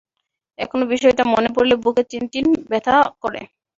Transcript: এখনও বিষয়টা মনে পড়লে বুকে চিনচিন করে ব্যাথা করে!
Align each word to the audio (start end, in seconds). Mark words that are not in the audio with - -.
এখনও 0.59 0.85
বিষয়টা 0.93 1.23
মনে 1.33 1.49
পড়লে 1.55 1.75
বুকে 1.83 2.03
চিনচিন 2.11 2.45
করে 2.51 2.69
ব্যাথা 2.71 2.93
করে! 3.23 3.41